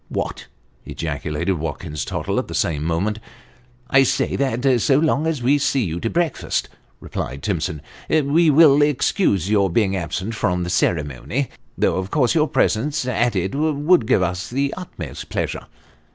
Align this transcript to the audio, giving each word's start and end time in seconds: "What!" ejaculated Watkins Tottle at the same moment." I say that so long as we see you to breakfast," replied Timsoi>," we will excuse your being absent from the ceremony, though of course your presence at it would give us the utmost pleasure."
"What!" 0.21 0.47
ejaculated 0.87 1.59
Watkins 1.59 2.03
Tottle 2.05 2.39
at 2.39 2.47
the 2.47 2.55
same 2.55 2.83
moment." 2.83 3.19
I 3.91 4.01
say 4.01 4.35
that 4.35 4.81
so 4.81 4.97
long 4.97 5.27
as 5.27 5.43
we 5.43 5.59
see 5.59 5.83
you 5.83 5.99
to 5.99 6.09
breakfast," 6.09 6.69
replied 6.99 7.43
Timsoi>," 7.43 7.79
we 8.31 8.49
will 8.49 8.81
excuse 8.81 9.47
your 9.51 9.69
being 9.69 9.95
absent 9.95 10.33
from 10.33 10.63
the 10.63 10.71
ceremony, 10.71 11.49
though 11.77 11.97
of 11.97 12.09
course 12.09 12.33
your 12.33 12.47
presence 12.47 13.05
at 13.05 13.35
it 13.35 13.53
would 13.53 14.07
give 14.07 14.23
us 14.23 14.49
the 14.49 14.73
utmost 14.75 15.29
pleasure." 15.29 15.67